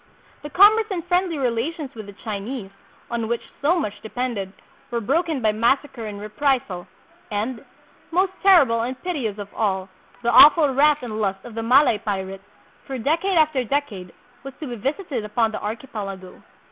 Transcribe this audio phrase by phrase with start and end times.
[0.41, 2.71] The ^commerce and friendly relations with the Chinese,
[3.11, 4.51] on which so much depended,
[4.89, 6.87] were broken by massacre and reprisal;
[7.29, 7.63] and,
[8.09, 9.89] most terrible and piteous of all,
[10.23, 12.41] the awful wrath and lust of the Malay pirate,
[12.87, 14.11] for decade after de cade,
[14.43, 16.41] was to be visited upon the archipelago.